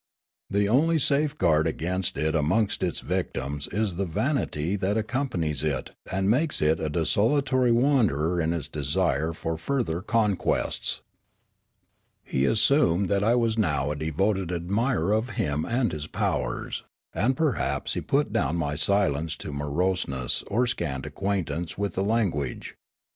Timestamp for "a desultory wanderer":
6.79-8.41